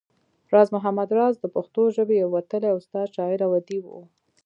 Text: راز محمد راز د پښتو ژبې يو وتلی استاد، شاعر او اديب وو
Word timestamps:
راز 0.53 0.69
محمد 0.75 1.09
راز 1.17 1.35
د 1.39 1.45
پښتو 1.55 1.81
ژبې 1.95 2.15
يو 2.23 2.29
وتلی 2.35 2.69
استاد، 2.73 3.07
شاعر 3.15 3.39
او 3.47 3.51
اديب 3.59 3.83
وو 3.87 4.01